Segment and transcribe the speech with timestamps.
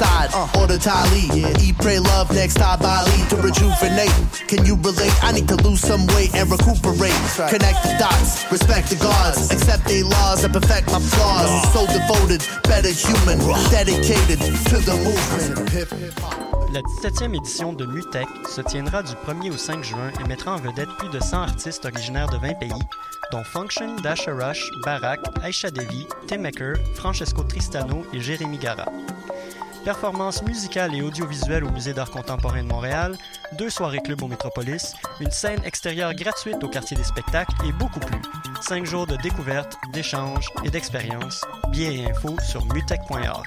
[0.00, 1.28] side, uh, order Tali.
[1.36, 1.62] Yeah.
[1.64, 4.14] Eat, pray, love, next time Bali to rejuvenate.
[4.48, 5.12] Can you relate?
[5.22, 7.12] I need to lose some weight and recuperate.
[7.36, 7.52] Right.
[7.52, 11.50] Connect the dots, respect the gods, accept their laws and perfect my flaws.
[11.74, 14.40] So devoted, better human, dedicated
[14.72, 16.40] to the movement.
[16.72, 20.56] La 17e édition de Mutech se tiendra du 1er au 5 juin et mettra en
[20.56, 22.70] vedette plus de 100 artistes originaires de 20 pays,
[23.32, 28.86] dont Function, Dasha Rush, Barak, Aisha Devi, Tim Maker, Francesco Tristano et Jérémy Gara.
[29.84, 33.16] Performances musicales et audiovisuelles au Musée d'art contemporain de Montréal,
[33.58, 38.00] deux soirées club au Métropolis, une scène extérieure gratuite au quartier des spectacles et beaucoup
[38.00, 38.20] plus.
[38.60, 41.44] Cinq jours de découverte, d'échanges et d'expériences.
[41.70, 43.46] Billets et infos sur mutech.org.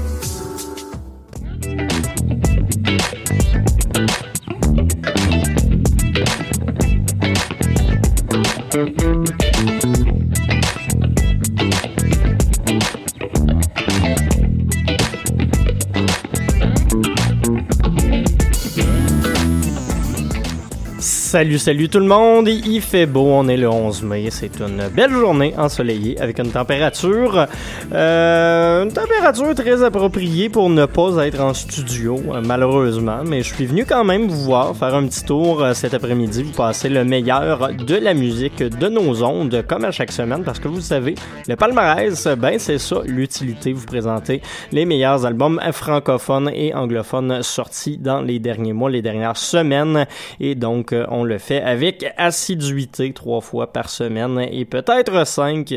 [21.31, 24.89] Salut, salut tout le monde, il fait beau, on est le 11 mai, c'est une
[24.93, 27.47] belle journée ensoleillée avec une température,
[27.93, 33.53] euh, une température très appropriée pour ne pas être en studio, euh, malheureusement, mais je
[33.53, 36.89] suis venu quand même vous voir, faire un petit tour euh, cet après-midi, vous passer
[36.89, 40.81] le meilleur de la musique de nos ondes, comme à chaque semaine, parce que vous
[40.81, 41.15] savez,
[41.47, 44.41] le palmarès, ben c'est ça, l'utilité, vous présenter
[44.73, 50.07] les meilleurs albums francophones et anglophones sortis dans les derniers mois, les dernières semaines,
[50.41, 55.71] et donc on on le fait avec assiduité trois fois par semaine et peut-être cinq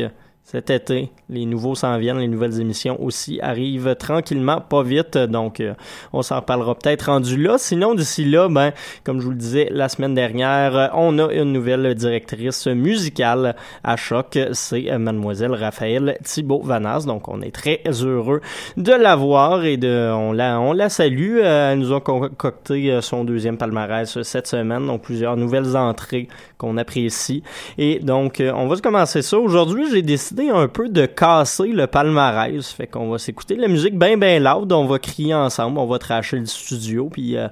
[0.55, 1.09] cet été.
[1.29, 5.73] Les nouveaux s'en viennent, les nouvelles émissions aussi arrivent tranquillement, pas vite, donc euh,
[6.13, 7.57] on s'en reparlera peut-être rendu là.
[7.57, 8.71] Sinon, d'ici là, ben,
[9.03, 13.97] comme je vous le disais la semaine dernière, on a une nouvelle directrice musicale à
[13.97, 18.39] choc, c'est euh, mademoiselle Raphaël Thibault Vanas, donc on est très heureux
[18.77, 21.39] de la voir et de, on la, on la salue.
[21.39, 26.77] Euh, elle nous a concocté son deuxième palmarès cette semaine, donc plusieurs nouvelles entrées qu'on
[26.77, 27.43] apprécie.
[27.77, 29.37] Et donc, on va commencer ça.
[29.37, 32.67] Aujourd'hui, j'ai décidé un peu de casser le palmarès.
[32.71, 34.71] Fait qu'on va s'écouter la musique bien, bien loud.
[34.71, 35.79] On va crier ensemble.
[35.79, 37.09] On va tracher le studio.
[37.09, 37.37] Puis...
[37.37, 37.47] Euh,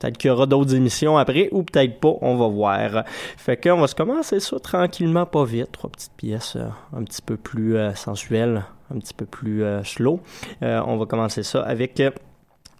[0.00, 3.04] peut-être qu'il y aura d'autres émissions après ou peut-être pas, on va voir.
[3.36, 5.70] Fait qu'on va se commencer ça tranquillement, pas vite.
[5.70, 10.18] Trois petites pièces euh, un petit peu plus euh, sensuelles, un petit peu plus slow.
[10.60, 12.02] on va commencer ça avec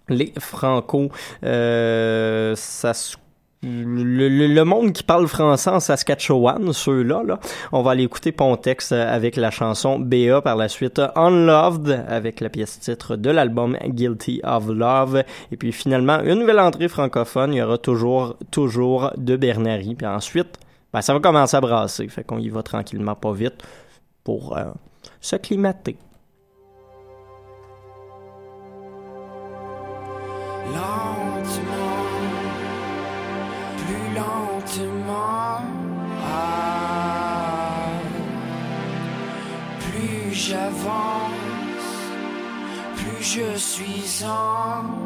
[0.09, 1.11] les Franco.
[1.41, 2.93] ça
[3.63, 7.39] le, monde qui parle français en Saskatchewan, ceux-là, là,
[7.71, 12.49] on va aller écouter Pontex avec la chanson BA par la suite Unloved avec la
[12.49, 15.23] pièce titre de l'album Guilty of Love.
[15.51, 19.95] Et puis finalement une nouvelle entrée francophone, il y aura toujours toujours de Bernary.
[19.95, 20.59] Puis ensuite
[20.91, 23.63] ben, ça va commencer à brasser, fait qu'on y va tranquillement pas vite
[24.23, 24.65] pour euh,
[25.21, 25.35] se
[44.13, 45.02] suis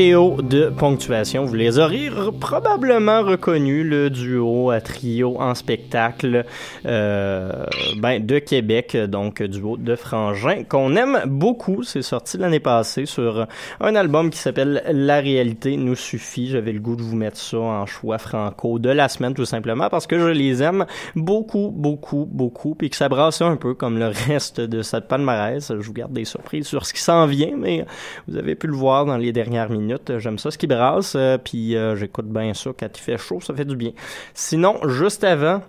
[0.00, 1.44] De ponctuation.
[1.44, 6.46] Vous les aurez re- probablement reconnus, le duo à trio en spectacle
[6.86, 7.66] euh,
[7.98, 11.82] ben, de Québec, donc duo de Frangin, qu'on aime beaucoup.
[11.82, 13.46] C'est sorti l'année passée sur
[13.78, 16.48] un album qui s'appelle La réalité nous suffit.
[16.48, 19.90] J'avais le goût de vous mettre ça en choix franco de la semaine, tout simplement,
[19.90, 23.98] parce que je les aime beaucoup, beaucoup, beaucoup, puis que ça brasse un peu comme
[23.98, 25.68] le reste de cette palmarès.
[25.78, 27.84] Je vous garde des surprises sur ce qui s'en vient, mais
[28.28, 29.89] vous avez pu le voir dans les dernières minutes.
[30.18, 33.40] J'aime ça, ce qui brasse, euh, puis euh, j'écoute bien ça quand il fait chaud,
[33.40, 33.92] ça fait du bien.
[34.34, 35.62] Sinon, juste avant,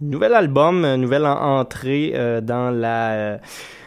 [0.00, 3.38] nouvel album, euh, nouvelle en- entrée euh, dans la...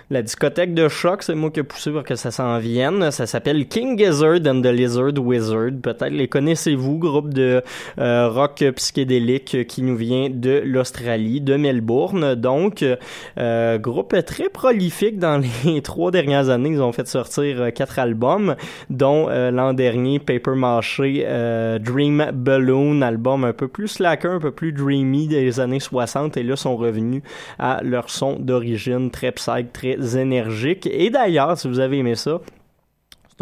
[0.09, 3.11] la discothèque de choc, c'est moi qui ai poussé pour que ça s'en vienne.
[3.11, 5.71] Ça s'appelle King Gizzard and the Lizard Wizard.
[5.81, 7.61] Peut-être les connaissez-vous, groupe de
[7.99, 12.35] euh, rock psychédélique qui nous vient de l'Australie, de Melbourne.
[12.35, 12.83] Donc,
[13.37, 16.69] euh, groupe très prolifique dans les trois dernières années.
[16.69, 18.55] Ils ont fait sortir euh, quatre albums,
[18.89, 24.51] dont l'an dernier Paper Maché, euh, Dream Balloon, album un peu plus slacker, un peu
[24.51, 26.37] plus dreamy des années 60.
[26.37, 27.21] Et là, sont revenus
[27.59, 30.87] à leur son d'origine très psych, très énergique.
[30.91, 32.39] Et d'ailleurs, si vous avez aimé ça,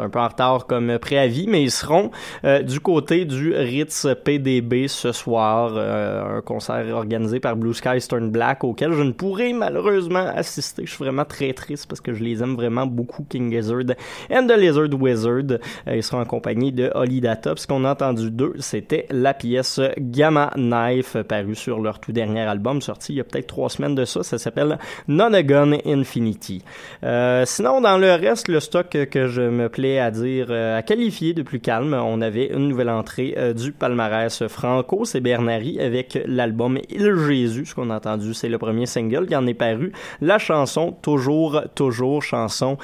[0.02, 2.12] un peu en retard comme préavis, mais ils seront
[2.44, 8.02] euh, du côté du Ritz PDB ce soir, euh, un concert organisé par Blue Sky
[8.02, 10.84] Stern Black auquel je ne pourrai malheureusement assister.
[10.86, 13.96] Je suis vraiment très triste parce que je les aime vraiment beaucoup, King Gizzard
[14.32, 15.60] and the Lizard Wizard.
[15.88, 17.54] Euh, ils seront en compagnie de Holly Data.
[17.56, 22.42] Ce qu'on a entendu d'eux, c'était la pièce Gamma Knife, parue sur leur tout dernier
[22.42, 24.24] album, sorti il y a peut-être trois semaines de ça.
[24.24, 26.64] Ça s'appelle Nonagon Infinity.
[27.04, 30.82] Euh, sinon, dans le reste, le stock que je me plais à dire, euh, à
[30.82, 35.80] qualifier de plus calme, on avait une nouvelle entrée euh, du palmarès franco, c'est Bernary
[35.80, 37.66] avec l'album Il Jésus.
[37.66, 39.92] Ce qu'on a entendu, c'est le premier single qui en est paru.
[40.22, 42.78] La chanson Toujours, toujours chanson.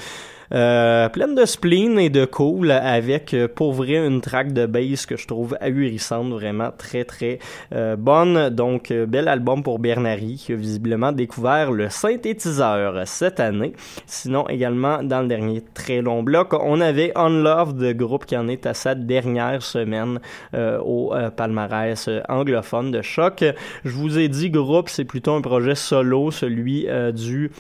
[0.54, 5.06] Euh, pleine de spleen et de cool avec euh, pour vrai une track de bass
[5.06, 7.40] que je trouve ahurissante vraiment très très
[7.74, 8.50] euh, bonne.
[8.50, 13.74] Donc euh, bel album pour Bernary qui a visiblement découvert le synthétiseur cette année.
[14.06, 18.66] Sinon également dans le dernier très long bloc on avait Unloved groupe qui en est
[18.66, 20.20] à sa dernière semaine
[20.54, 23.44] au palmarès anglophone de choc.
[23.84, 27.52] Je vous ai dit groupe c'est plutôt un projet solo celui du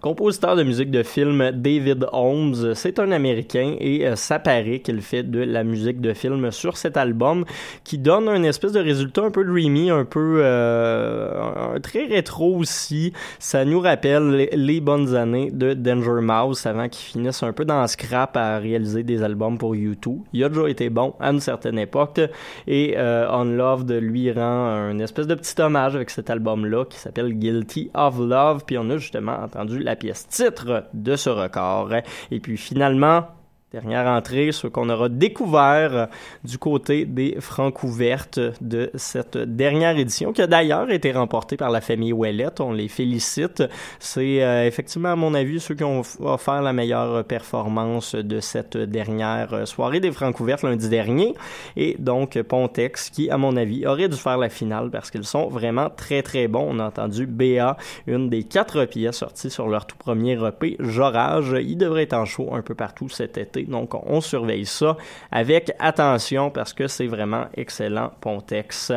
[0.00, 2.74] compositeur de musique de film David Holmes.
[2.74, 6.76] C'est un Américain et euh, ça paraît qu'il fait de la musique de film sur
[6.76, 7.44] cet album
[7.84, 13.12] qui donne un espèce de résultat un peu dreamy, un peu euh, très rétro aussi.
[13.38, 17.82] Ça nous rappelle les, bonnes années de Danger Mouse avant qu'il finisse un peu dans
[17.82, 20.20] le scrap à réaliser des albums pour YouTube.
[20.32, 22.20] Il a déjà été bon à une certaine époque
[22.66, 27.34] et euh, Unloved lui rend un espèce de petit hommage avec cet album-là qui s'appelle
[27.34, 28.64] Guilty of Love.
[28.66, 31.92] Puis on a justement entendu la pièce titre de ce record.
[32.30, 33.26] Et puis finalement,
[33.72, 36.06] Dernière entrée, ce qu'on aura découvert euh,
[36.44, 41.70] du côté des francs ouvertes de cette dernière édition, qui a d'ailleurs été remportée par
[41.70, 42.60] la famille Ouellette.
[42.60, 43.62] On les félicite.
[43.98, 48.76] C'est euh, effectivement, à mon avis, ceux qui ont offert la meilleure performance de cette
[48.76, 51.32] dernière euh, soirée des francs ouvertes lundi dernier.
[51.74, 55.48] Et donc, Pontex, qui, à mon avis, aurait dû faire la finale parce qu'ils sont
[55.48, 56.66] vraiment très, très bons.
[56.68, 61.56] On a entendu BA, une des quatre pièces sorties sur leur tout premier EP, Jorage.
[61.58, 63.61] Il devrait être en show un peu partout cet été.
[63.66, 64.96] Donc, on surveille ça
[65.30, 68.92] avec attention parce que c'est vraiment excellent, Pontex.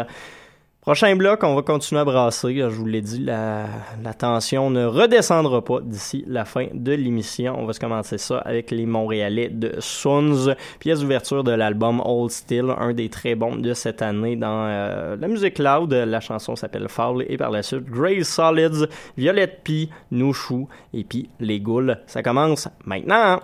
[0.86, 2.58] Prochain bloc, on va continuer à brasser.
[2.58, 3.66] Je vous l'ai dit, la,
[4.20, 7.56] tension ne redescendra pas d'ici la fin de l'émission.
[7.58, 12.30] On va se commencer ça avec les Montréalais de Suns, pièce d'ouverture de l'album Old
[12.30, 15.92] Still, un des très bons de cette année dans euh, la musique loud.
[15.92, 18.86] La chanson s'appelle Foul et par la suite Grey Solids,
[19.18, 21.98] Violette P, Nouchou et puis Les Goules.
[22.06, 23.40] Ça commence maintenant.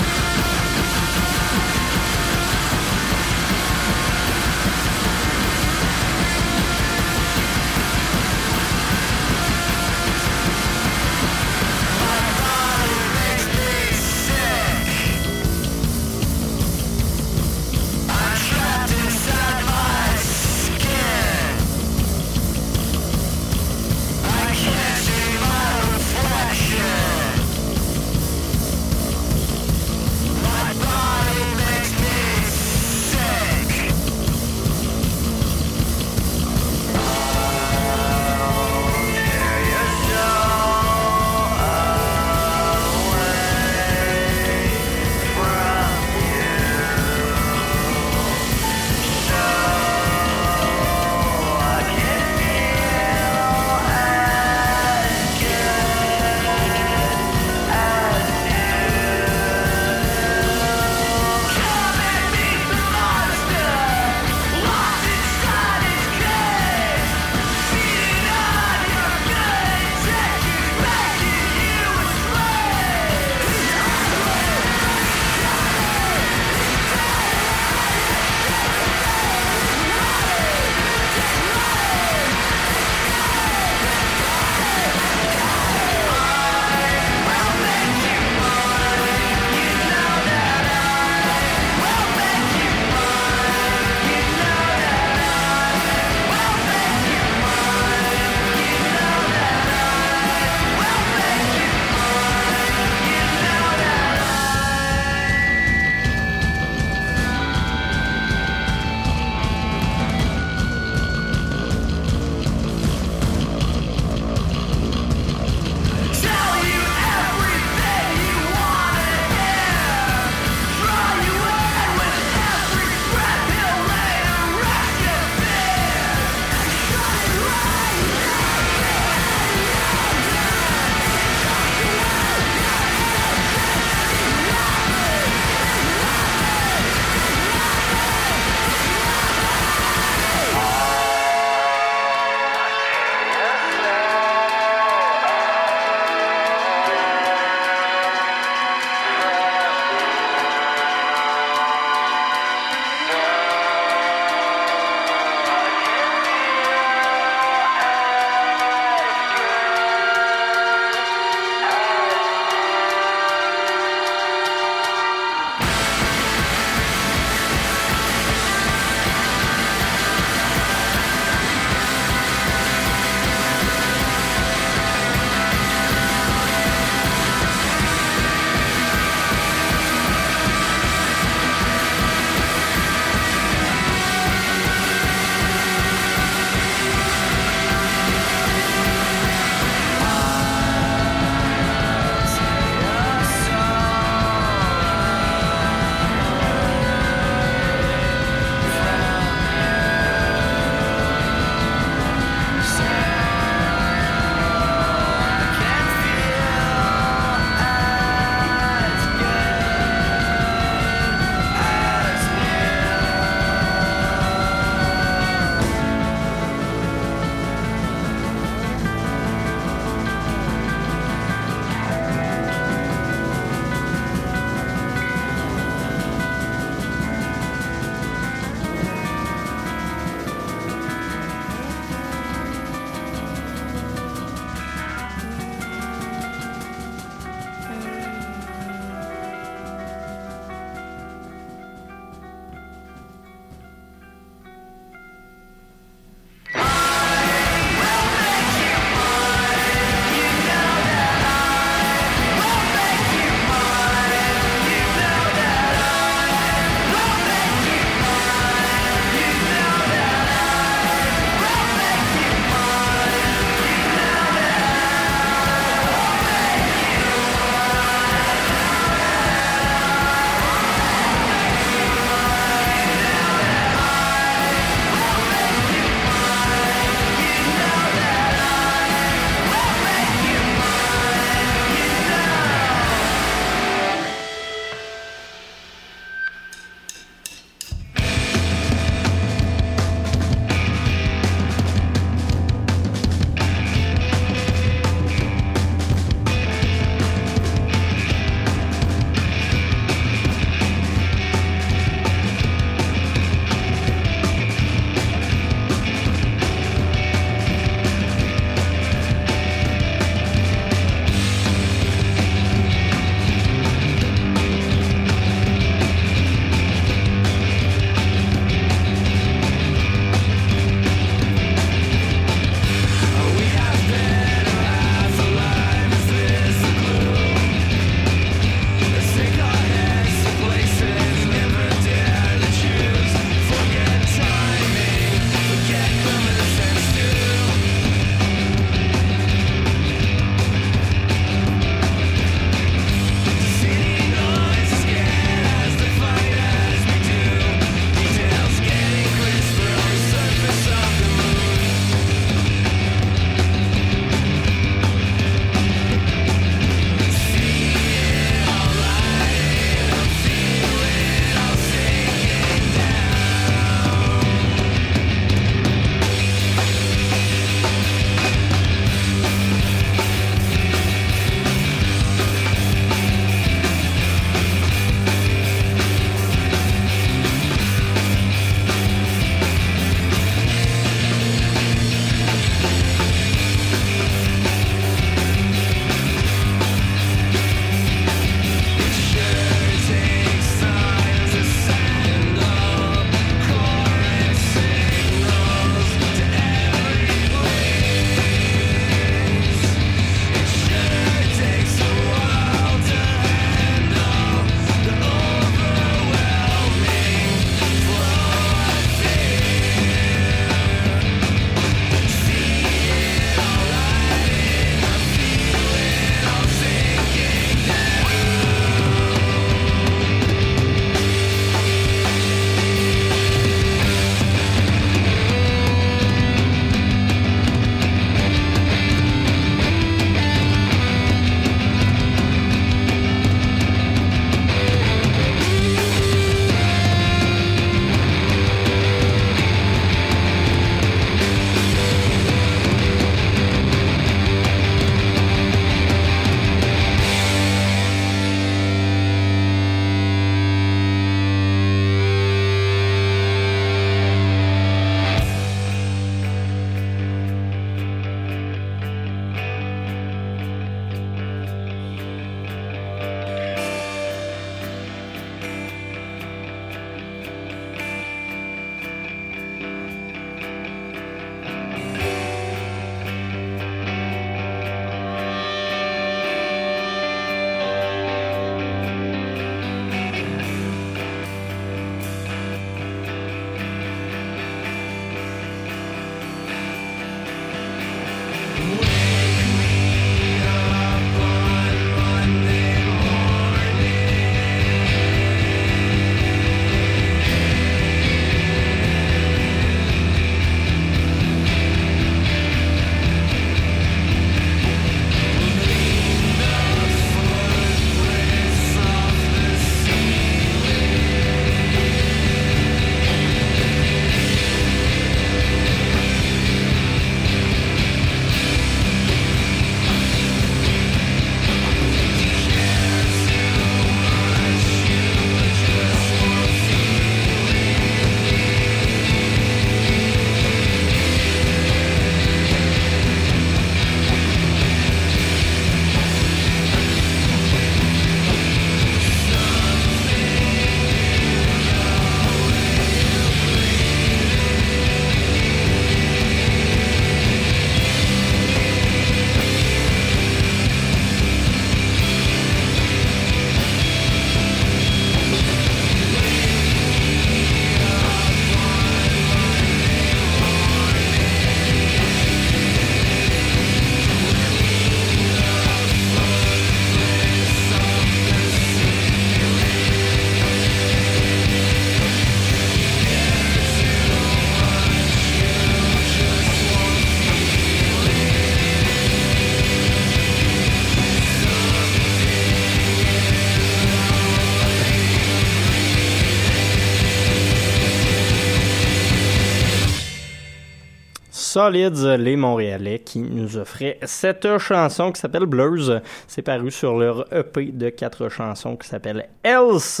[591.52, 596.00] Solids, les Montréalais, qui nous offraient cette chanson qui s'appelle Blurs.
[596.26, 600.00] C'est paru sur leur EP de quatre chansons qui s'appelle Else.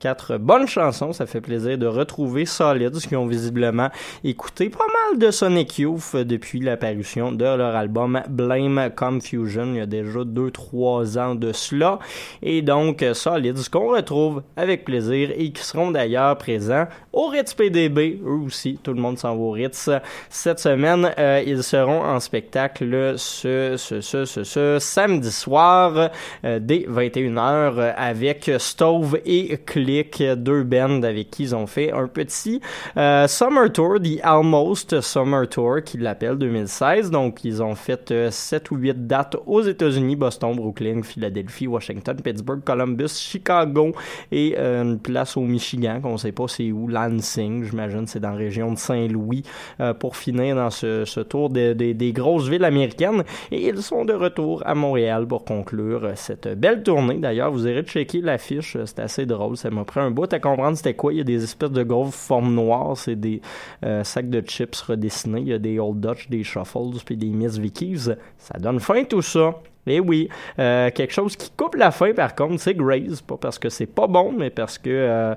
[0.00, 1.12] Quatre bonnes chansons.
[1.12, 3.90] Ça fait plaisir de retrouver Solids qui ont visiblement
[4.24, 9.80] écouté pas mal de Sonic Youth depuis l'apparition de leur album Blame Confusion il y
[9.80, 12.00] a déjà deux, trois ans de cela.
[12.42, 18.20] Et donc, Solids qu'on retrouve avec plaisir et qui seront d'ailleurs présents au Ritz PDB,
[18.24, 18.78] eux aussi.
[18.82, 19.90] Tout le monde s'en va au Ritz.
[20.28, 20.87] Cette semaine,
[21.18, 26.10] euh, ils seront en spectacle ce, ce, samedi soir
[26.44, 32.06] euh, dès 21h avec Stove et Click, deux bands avec qui ils ont fait un
[32.08, 32.60] petit
[32.96, 37.10] euh, Summer Tour, The Almost Summer Tour, qu'ils l'appellent 2016.
[37.10, 42.62] Donc, ils ont fait 7 ou 8 dates aux États-Unis, Boston, Brooklyn, Philadelphie, Washington, Pittsburgh,
[42.64, 43.92] Columbus, Chicago
[44.32, 48.36] et une place au Michigan qu'on sait pas c'est où, Lansing, j'imagine c'est dans la
[48.36, 49.42] région de Saint-Louis,
[49.80, 53.24] euh, pour finir dans ce, tour des de, des grosses villes américaines.
[53.50, 57.18] Et ils sont de retour à Montréal pour conclure cette belle tournée.
[57.18, 60.76] D'ailleurs, vous irez checker l'affiche, c'est assez drôle, ça m'a pris un bout à comprendre
[60.76, 61.12] c'était quoi.
[61.12, 63.40] Il y a des espèces de grosses formes noires, c'est des
[63.84, 67.28] euh, sacs de chips redessinés, il y a des Old Dutch, des Shuffles, puis des
[67.28, 68.10] Miss Vickies.
[68.38, 69.54] Ça donne fin tout ça.
[69.90, 70.28] Eh oui,
[70.58, 73.86] euh, quelque chose qui coupe la fin par contre, c'est Graze, pas parce que c'est
[73.86, 75.34] pas bon, mais parce que euh,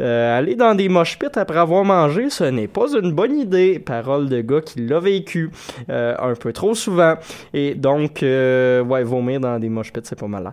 [0.00, 3.78] euh, aller dans des mosh pits après avoir mangé, ce n'est pas une bonne idée.
[3.78, 5.50] Parole de gars qui l'a vécu
[5.88, 7.14] un peu trop souvent.
[7.52, 10.52] Et donc, ouais, vomir dans des mosh pits, c'est pas mal.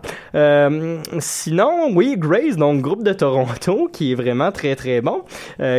[1.18, 5.22] Sinon, oui, Grace, donc groupe de Toronto, qui est vraiment très très bon,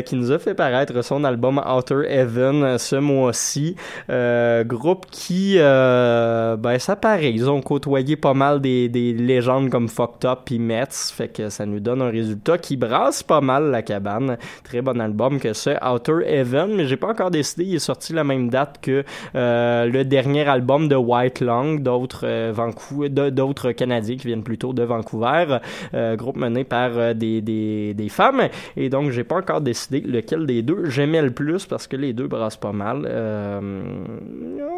[0.06, 3.76] qui nous a fait paraître son album Outer Heaven ce mois-ci.
[4.10, 10.26] Groupe qui, ben ça paraît, ils ont côtoyé pas mal des, des légendes comme Fucked
[10.26, 13.82] Up et Mets, fait que ça nous donne un résultat qui brasse pas mal la
[13.82, 14.38] cabane.
[14.64, 17.66] Très bon album que ce Outer Heaven, mais j'ai pas encore décidé.
[17.66, 19.04] Il est sorti la même date que
[19.36, 24.84] euh, le dernier album de White Long, d'autres euh, d'autres Canadiens qui viennent plutôt de
[24.84, 25.58] Vancouver,
[25.94, 28.48] euh, groupe mené par des, des, des, femmes.
[28.78, 32.14] Et donc j'ai pas encore décidé lequel des deux j'aimais le plus parce que les
[32.14, 33.08] deux brassent pas mal.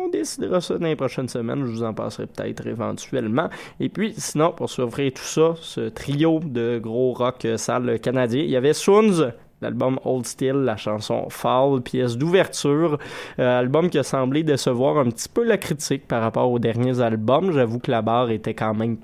[0.05, 1.65] On décidera ça dans les prochaines semaines.
[1.65, 3.49] Je vous en passerai peut-être éventuellement.
[3.80, 8.49] Et puis sinon pour s'offrir tout ça, ce trio de gros rock sale canadien, il
[8.49, 12.97] y avait Swans, l'album Old Still, la chanson Fall, pièce d'ouverture,
[13.39, 16.99] euh, album qui a semblé décevoir un petit peu la critique par rapport aux derniers
[16.99, 17.51] albums.
[17.51, 18.97] J'avoue que la barre était quand même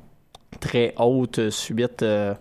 [0.60, 2.34] très haute suite euh,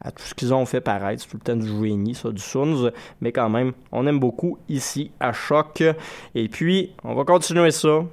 [0.00, 1.22] à tout ce qu'ils ont fait paraître.
[1.22, 4.58] C'est tout le temps du génie, ça, du Suns, mais quand même, on aime beaucoup
[4.68, 5.82] ici à Choc.
[6.34, 8.04] Et puis, on va continuer ça.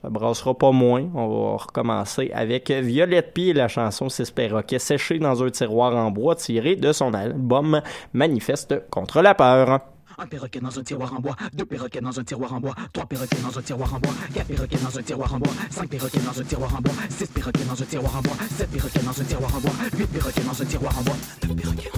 [0.00, 1.10] Ça brassera pas moins.
[1.14, 5.94] On va recommencer avec Violette Pie et la chanson Six perroquets séchés dans un tiroir
[5.94, 7.82] en bois tiré de son album
[8.14, 9.80] Manifeste contre la peur.
[10.18, 13.06] Un perroquet dans un tiroir en bois, deux perroquets dans un tiroir en bois, trois
[13.06, 16.18] perroquets dans un tiroir en bois, quatre perroquets dans un tiroir en bois, cinq perroquets
[16.18, 19.20] dans un tiroir en bois, six perroquets dans un tiroir en bois, sept perroquets dans
[19.20, 21.14] un tiroir en bois, huit perroquets dans un tiroir en bois,
[21.46, 21.89] neuf perroquets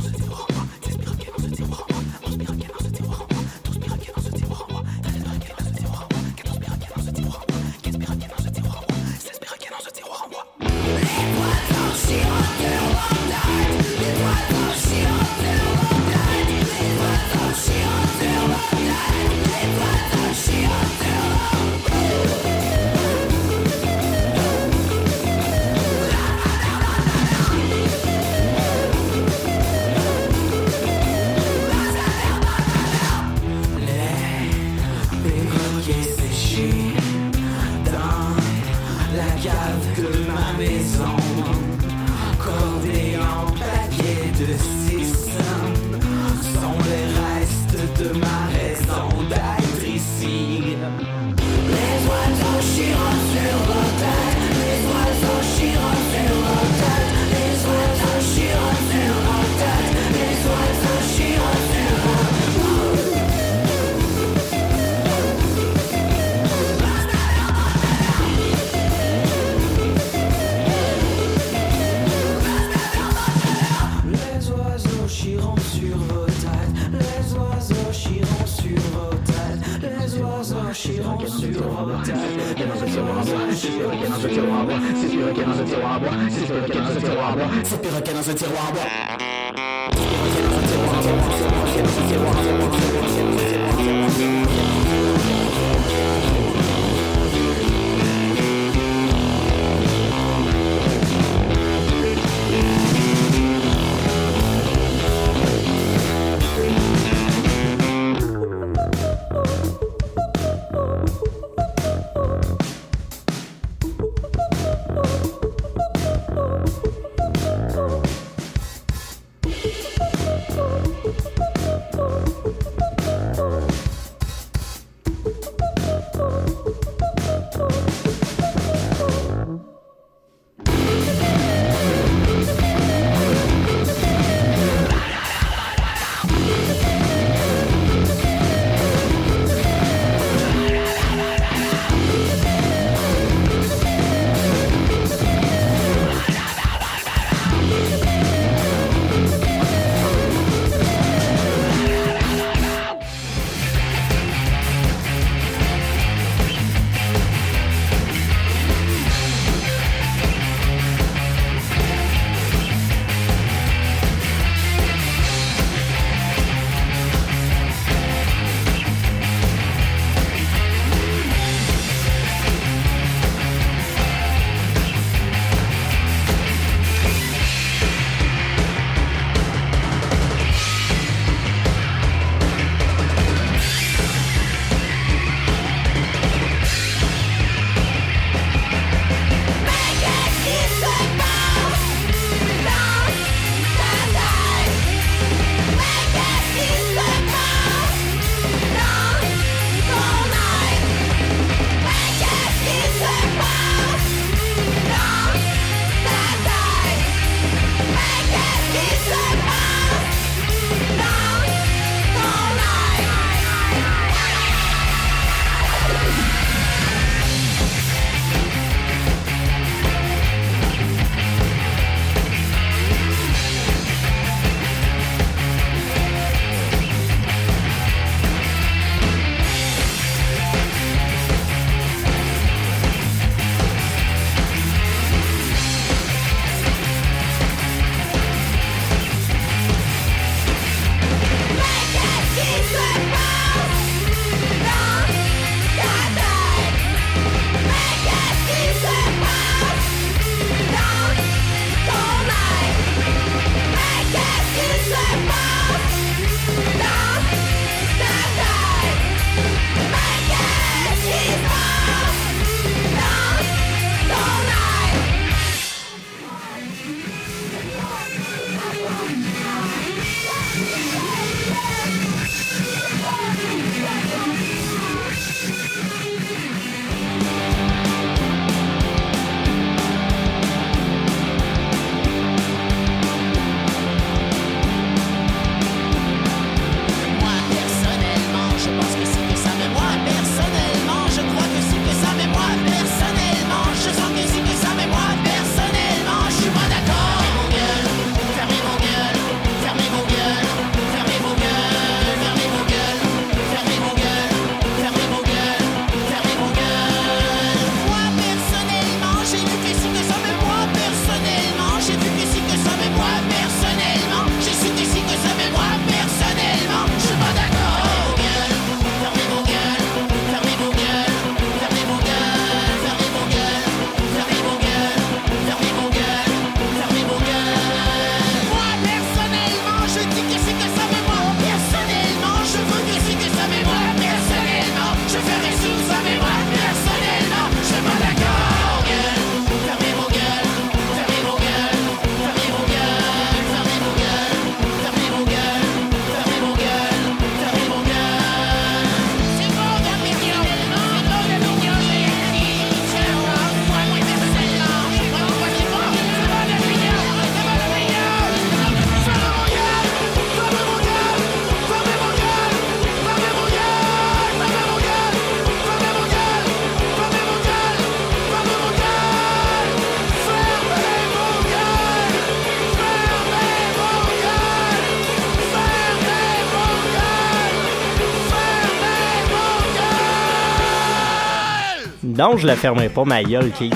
[382.36, 383.74] je la fermerai pas, ma gueule, Keith.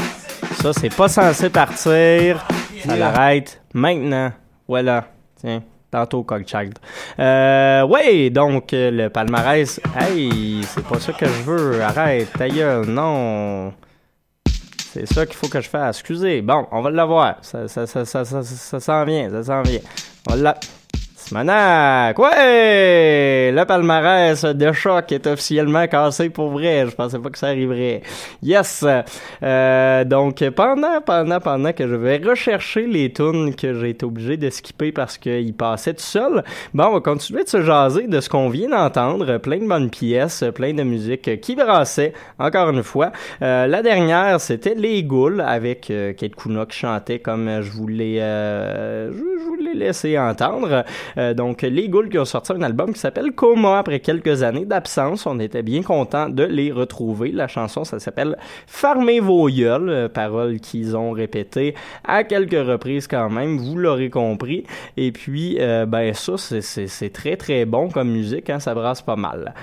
[0.60, 2.44] Ça, c'est pas censé partir.
[2.84, 4.32] Ça l'arrête maintenant.
[4.68, 5.06] Voilà.
[5.40, 6.78] Tiens, tantôt, Cockchild.
[7.18, 9.80] Euh, ouais, donc, euh, le palmarès.
[9.98, 11.82] Hey, c'est pas ça que je veux.
[11.82, 13.72] Arrête, ta gueule, non.
[14.92, 15.98] C'est ça qu'il faut que je fasse.
[15.98, 16.40] Excusez.
[16.40, 17.36] Bon, on va l'avoir.
[17.42, 19.80] Ça, ça, ça, ça, ça, ça s'en vient, ça s'en vient.
[20.28, 20.54] On va
[21.26, 22.16] Simonac!
[22.20, 23.50] Ouais!
[23.52, 26.86] Le palmarès de choc est officiellement cassé pour vrai.
[26.88, 28.02] Je pensais pas que ça arriverait.
[28.44, 28.86] Yes!
[29.42, 34.36] Euh, donc, pendant, pendant, pendant que je vais rechercher les tunes que j'ai été obligé
[34.36, 38.20] de skipper parce qu'ils passaient tout seul, bon, on va continuer de se jaser de
[38.20, 39.38] ce qu'on vient d'entendre.
[39.38, 43.10] Plein de bonnes pièces, plein de musique qui brassait, encore une fois.
[43.42, 48.18] Euh, la dernière, c'était Les Ghouls avec euh, Kate Kuna qui chantait comme je voulais,
[48.20, 50.84] euh, je, je vous l'ai laissé entendre.
[51.18, 54.64] Euh, donc, les Ghouls qui ont sorti un album qui s'appelle Coma après quelques années
[54.64, 55.26] d'absence.
[55.26, 57.32] On était bien content de les retrouver.
[57.32, 58.36] La chanson, ça s'appelle
[58.66, 64.10] Farmez vos gueules, euh, paroles qu'ils ont répétées à quelques reprises quand même, vous l'aurez
[64.10, 64.64] compris.
[64.96, 69.16] Et puis, euh, ben ça, c'est- très très bon comme musique, hein, ça brasse pas
[69.16, 69.54] mal.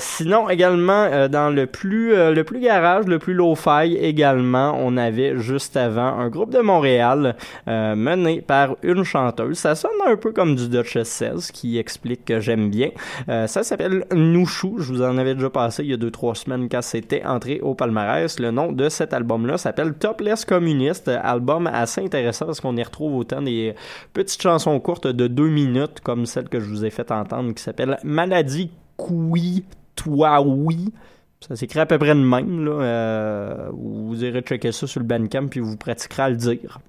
[0.00, 5.76] Sinon, également, dans le plus, le plus garage, le plus low-fi également, on avait juste
[5.76, 9.58] avant un groupe de Montréal mené par une chanteuse.
[9.58, 12.90] Ça sonne un peu comme du Duchess 16, qui explique que j'aime bien.
[13.28, 14.76] Euh, ça s'appelle Nouchou.
[14.78, 17.60] Je vous en avais déjà passé il y a deux trois semaines quand c'était entré
[17.60, 18.38] au palmarès.
[18.38, 21.08] Le nom de cet album-là s'appelle Topless Communiste.
[21.08, 23.74] Album assez intéressant parce qu'on y retrouve autant des
[24.12, 27.62] petites chansons courtes de deux minutes comme celle que je vous ai fait entendre qui
[27.62, 30.92] s'appelle Maladie Koui Toi Oui.
[31.40, 32.64] Ça s'écrit à peu près de même.
[32.64, 32.72] Là.
[32.72, 36.80] Euh, vous irez checker ça sur le Bandcamp puis vous pratiquerez à le dire.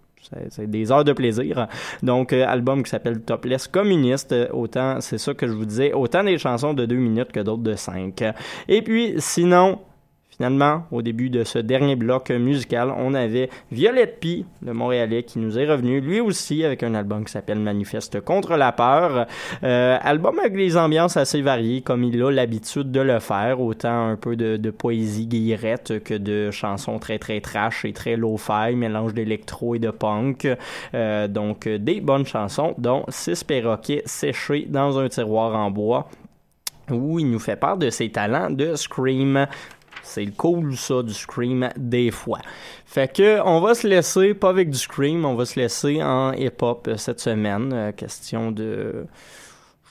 [0.49, 1.67] C'est- des heures de plaisir.
[2.03, 4.32] Donc, euh, album qui s'appelle Topless Communiste.
[4.32, 7.39] Euh, Autant, c'est ça que je vous disais, autant des chansons de deux minutes que
[7.39, 8.23] d'autres de cinq.
[8.67, 9.80] Et puis, sinon,
[10.39, 15.37] Finalement, au début de ce dernier bloc musical, on avait Violette P, le Montréalais, qui
[15.37, 19.27] nous est revenu, lui aussi, avec un album qui s'appelle Manifeste contre la peur.
[19.63, 24.07] Euh, album avec des ambiances assez variées, comme il a l'habitude de le faire, autant
[24.07, 29.13] un peu de, poésie guillerette que de chansons très très trash et très low-fi, mélange
[29.13, 30.47] d'électro et de punk.
[30.93, 36.07] Euh, donc, des bonnes chansons, dont Six perroquets séchés dans un tiroir en bois
[36.91, 39.47] où il nous fait part de ses talents de scream.
[40.03, 42.39] C'est le cool ça du scream des fois.
[42.85, 46.33] Fait que on va se laisser pas avec du scream, on va se laisser en
[46.33, 47.71] hip-hop euh, cette semaine.
[47.73, 49.05] Euh, question de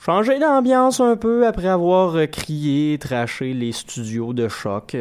[0.03, 4.97] changer d'ambiance un peu après avoir euh, crié, traché les studios de choc.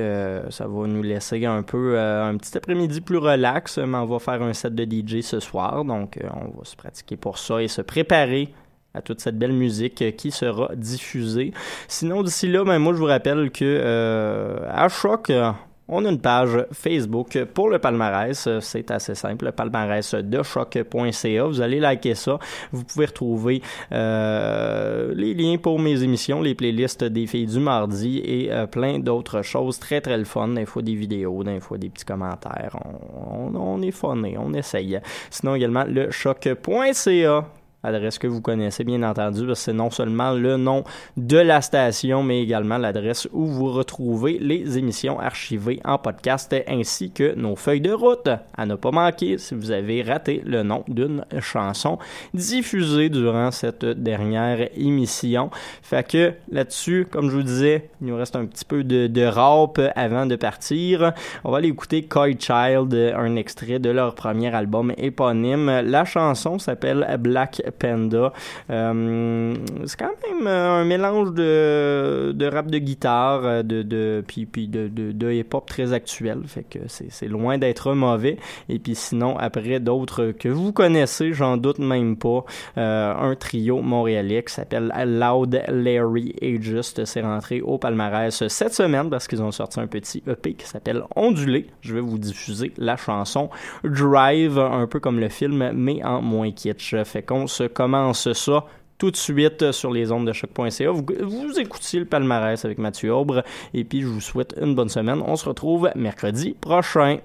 [0.50, 4.42] Ça va nous laisser un peu un petit après-midi plus relax, mais on va faire
[4.42, 7.82] un set de DJ ce soir, donc on va se pratiquer pour ça et se
[7.82, 8.52] préparer
[8.95, 11.53] à toute cette belle musique euh, qui sera diffusée.
[11.89, 15.51] Sinon, d'ici là, ben, moi, je vous rappelle que euh, à Choc, euh,
[15.91, 18.47] on a une page Facebook pour le palmarès.
[18.61, 21.45] C'est assez simple, le palmarès de choc.ca.
[21.45, 22.39] Vous allez liker ça.
[22.72, 28.51] Vous pouvez retrouver les liens pour mes émissions, les playlists des filles du mardi et
[28.70, 30.49] plein d'autres choses très très le fun.
[30.49, 32.76] Des fois des vidéos, des fois des petits commentaires.
[32.84, 35.01] On, on, on est funné, on essaye.
[35.30, 37.47] Sinon également le choc.ca
[37.83, 40.85] adresse que vous connaissez bien entendu, parce que c'est non seulement le nom
[41.16, 47.11] de la station, mais également l'adresse où vous retrouvez les émissions archivées en podcast, ainsi
[47.11, 48.29] que nos feuilles de route.
[48.57, 51.99] À ne pas manquer si vous avez raté le nom d'une chanson
[52.35, 55.51] diffusée durant cette dernière émission.
[55.83, 59.81] Fait que là-dessus, comme je vous disais, il nous reste un petit peu de, rap
[59.95, 61.12] avant de partir.
[61.45, 65.81] On va aller écouter Coy Child, un extrait de leur premier album éponyme.
[65.85, 68.33] La chanson s'appelle Black Panda.
[68.71, 69.55] Euh,
[69.87, 74.47] c'est quand même euh, un mélange de, de rap de guitare, euh, de, de puis,
[74.47, 76.43] puis de, de, de hip-hop très actuel.
[76.47, 78.39] Fait que c'est, loin d'être mauvais.
[78.69, 82.45] Et puis sinon, après d'autres que vous connaissez, j'en doute même pas,
[82.77, 89.11] un trio montréalais qui s'appelle Loud Larry et Just s'est rentré au palmarès cette semaine
[89.11, 91.66] parce qu'ils ont sorti un petit EP qui s'appelle Ondulé.
[91.81, 93.51] Je vais vous diffuser la chanson
[93.85, 96.95] Drive, un peu comme le film, mais en moins kitsch.
[97.05, 98.64] Fait qu'on commence ça
[98.98, 100.90] tout de suite sur les ondes de choc.ca.
[100.90, 104.88] Vous, vous écoutiez le palmarès avec Mathieu Aubre et puis je vous souhaite une bonne
[104.88, 105.22] semaine.
[105.24, 107.18] On se retrouve mercredi prochain.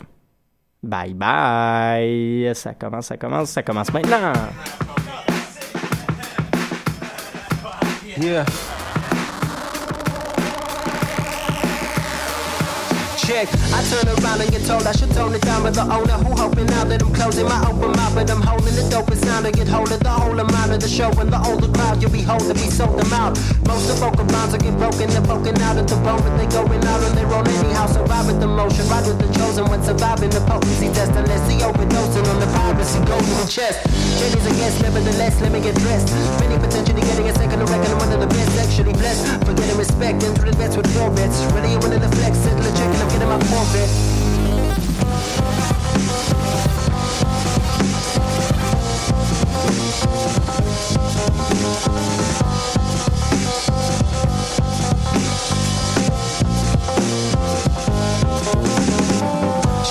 [0.84, 2.52] Bye bye.
[2.56, 4.34] Ça commence, ça commence, ça commence maintenant.
[8.18, 8.46] Yeah.
[13.24, 13.48] Check.
[13.72, 16.36] I turn around and get told I should tone it down with the owner who
[16.36, 19.52] hoping now that I'm closing my open mouth, but I'm holding the dopest sound to
[19.56, 22.44] get hold of the whole amount of the show and the older crowd you behold
[22.52, 23.40] to be sold them out.
[23.64, 26.52] Most of vocal rhymes are get broken, they're broken out at the bone, but they
[26.52, 27.88] going out on their own anyhow.
[27.88, 31.64] Survive with the motion, ride with the chosen when surviving the potency test, unless the
[31.64, 33.88] overdosing on the piracy goes in the chest.
[34.20, 36.12] Jenny's a guest, nevertheless, let me get dressed.
[36.44, 39.24] Many potentially getting a second to reckon one of the best, sexually blessed.
[39.48, 41.40] Forgetting respect, into the bets with your bets.
[41.56, 44.14] Really, you one of the flex, settle a check and I'm getting my forfeit.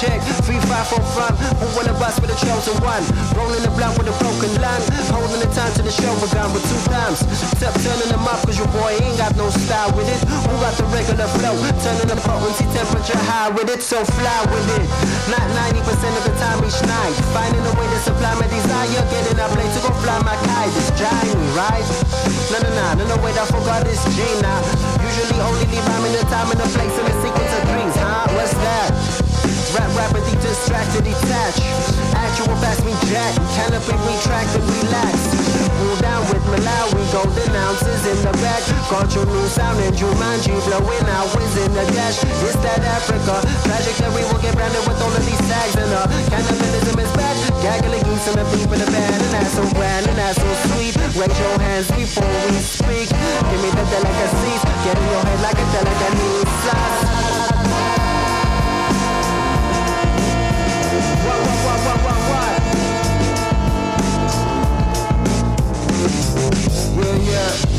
[0.03, 1.39] Check, three, five, four, five.
[1.63, 3.07] Who wanna bust with a chosen one?
[3.39, 4.83] Rolling the blunt with a broken lung.
[5.15, 7.23] Holding the time to the show begun with two times.
[7.55, 10.19] Step turning them up, cause your boy ain't got no style with it.
[10.27, 11.55] Who got the regular flow?
[11.87, 14.91] Turning the potency temperature high with it, so fly with it.
[15.31, 15.87] Not 90%
[16.19, 17.15] of the time each night.
[17.31, 19.07] Finding a way to supply my desire.
[19.07, 20.75] Getting up late to go fly my kite.
[20.83, 21.87] It's Johnny, right?
[22.51, 24.67] No, no, no, no, no, wait, I forgot this G now.
[24.99, 27.91] Usually only leave I'm in the time and the place and the sequence of dreams?
[29.73, 31.57] Rap rapidly distracted, detach.
[32.12, 33.33] Actual fast me jack.
[33.73, 35.16] Retract and relax.
[35.81, 38.61] Rule down with Malawi, golden ounces in the back.
[38.93, 42.20] Got your new sound and Jumanji blowing out whiz in the dash.
[42.45, 43.41] It's that Africa.
[43.64, 47.12] Tragic that we will get branded with all of these tags and uh cannibalism is
[47.16, 47.35] bad.
[47.64, 50.51] Gaggling geese and the beef in the band and that's so grand and that's so
[50.68, 50.93] sweet.
[51.16, 53.09] Raise your hands before we speak.
[53.09, 54.62] Give me the delicacies.
[54.85, 57.22] Get in your head like a delicacy
[66.95, 67.72] Yeah, yeah.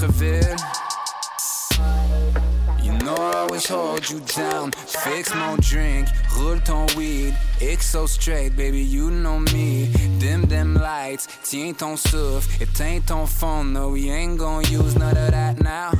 [0.00, 0.56] Le centre-ville.
[2.82, 4.72] You know I always hold you down.
[4.72, 7.34] Fix my drink, roule ton weed.
[7.60, 9.90] It's so straight, baby, you know me.
[10.18, 13.72] Dim them lights, tiens ton souffle, éteins ton phone.
[13.72, 15.92] No, we ain't gon' use none of that now.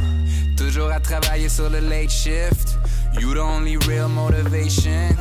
[0.56, 2.76] Toujours à travailler sur le late shift.
[3.18, 5.16] You the only real motivation.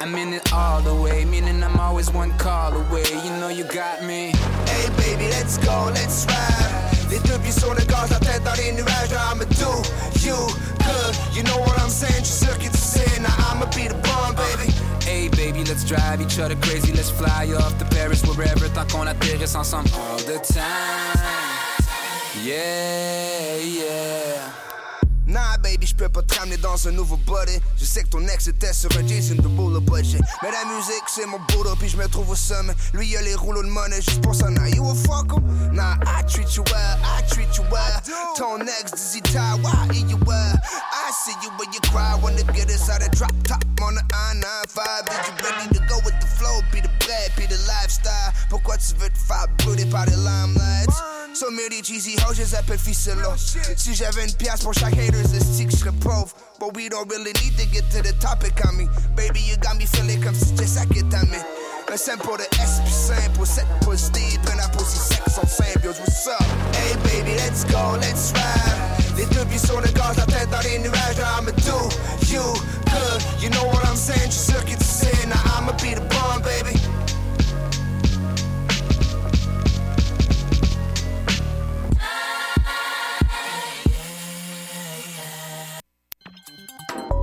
[0.00, 3.04] I'm in it all the way, meaning I'm always one call away.
[3.24, 4.32] You know you got me.
[4.66, 6.75] Hey baby, let's go, let's ride.
[7.16, 9.10] Les deux pieds sur le gaz, la tête dans les nuages.
[9.10, 9.72] Now I'ma do
[10.20, 10.36] you
[10.84, 11.16] good.
[11.34, 12.24] You know what I'm saying?
[12.24, 13.22] Je suis sûr que tu.
[13.22, 14.70] Now I'ma be the bomb, baby.
[15.06, 16.92] Hey baby, let's drive each other crazy.
[16.92, 21.16] Let's fly off to Paris, wherever, tant qu'on atterrisse ensemble all the time.
[22.44, 24.35] Yeah, yeah.
[25.96, 27.60] Nah, baby, je peux pas te ramener dans un nouveau body.
[27.78, 30.18] Je sais que ton ex était sur un Jason de boulot budget.
[30.42, 32.74] Mais la musique, c'est mon boulot, puis je me trouve au sommet.
[32.92, 34.50] Lui, il a les rouleaux de monnaie, juste pour ça.
[34.50, 35.74] Now, you a fuck him?
[35.74, 38.00] Nah, I treat you well, I treat you well.
[38.36, 40.54] Ton ex, dizzy tie, why eat you well?
[40.92, 44.02] I see you when you cry, when the get inside of drop top on the
[44.12, 45.06] I-95.
[45.06, 46.60] Did you ready to go with the flow?
[46.72, 48.32] Be the bread, be the lifestyle.
[48.50, 51.15] Pourquoi tu veux te faire brûler par les limelights?
[51.38, 53.34] So many cheesy hoes, je les appelle ficello.
[53.36, 56.34] Si j'avais une pièce pour chaque hater, c'est stick, je serais pauvre.
[56.58, 58.88] But we don't really need to get to the topic, I mean.
[59.14, 61.44] Baby, you got me feeling comme si c'était ça qui t'aimait.
[61.92, 65.46] Un simple de S plus simple, pour cette pousse deep, and la pussy sex on
[65.46, 66.40] symbiose, what's up?
[66.72, 69.18] Hey baby, let's go, let's ride.
[69.18, 71.76] Les deux pieds sur le gaz, la tête dans les nuages, now I'ma do
[72.32, 72.40] you
[72.86, 73.22] good.
[73.42, 74.30] You know what I'm saying?
[74.30, 76.75] Je suis sûr que tu sais, now I'ma be the bomb, baby.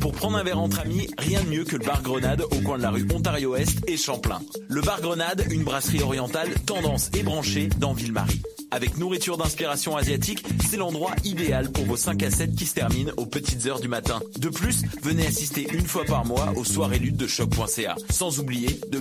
[0.00, 2.78] Pour prendre un verre entre amis, rien de mieux que le bar Grenade au coin
[2.78, 4.40] de la rue Ontario-Est et Champlain.
[4.68, 8.42] Le bar Grenade, une brasserie orientale tendance et branchée dans Ville-Marie.
[8.70, 13.12] Avec nourriture d'inspiration asiatique, c'est l'endroit idéal pour vos 5 à 7 qui se terminent
[13.16, 14.20] aux petites heures du matin.
[14.38, 17.94] De plus, venez assister une fois par mois aux soirées luttes de choc.ca.
[18.10, 18.98] Sans oublier de